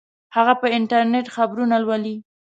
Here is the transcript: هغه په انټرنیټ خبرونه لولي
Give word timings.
هغه 0.35 0.53
په 0.61 0.67
انټرنیټ 0.77 1.27
خبرونه 1.35 1.75
لولي 1.83 2.15